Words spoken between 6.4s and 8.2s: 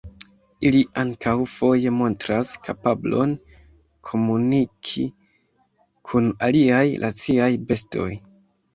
aliaj raciaj bestoj.